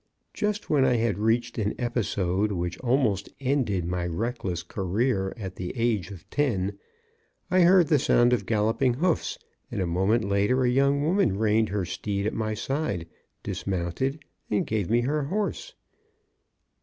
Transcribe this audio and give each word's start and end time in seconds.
Just 0.33 0.67
when 0.67 0.83
I 0.83 0.95
had 0.95 1.19
reached 1.19 1.59
an 1.59 1.75
episode, 1.77 2.51
which 2.51 2.79
almost 2.79 3.29
ended 3.39 3.85
my 3.85 4.07
reckless 4.07 4.63
career 4.63 5.31
at 5.37 5.57
the 5.57 5.77
age 5.77 6.09
of 6.09 6.27
ten, 6.31 6.79
I 7.51 7.61
heard 7.61 7.85
the 7.87 7.99
sound 7.99 8.33
of 8.33 8.47
galloping 8.47 8.95
hoofs, 8.95 9.37
and, 9.71 9.79
a 9.79 9.85
moment 9.85 10.23
later, 10.23 10.63
a 10.63 10.69
young 10.69 11.03
woman 11.03 11.37
reined 11.37 11.69
her 11.69 11.85
steed 11.85 12.25
at 12.25 12.33
my 12.33 12.55
side, 12.55 13.07
dismounted 13.43 14.25
and 14.49 14.65
gave 14.65 14.89
me 14.89 15.01
her 15.01 15.25
horse. 15.25 15.75